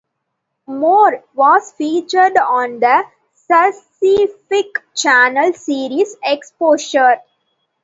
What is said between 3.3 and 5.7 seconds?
Sci-Fi Channel